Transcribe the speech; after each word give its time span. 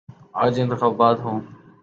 آج 0.33 0.59
انتخابات 0.59 1.19
ہوں۔ 1.19 1.39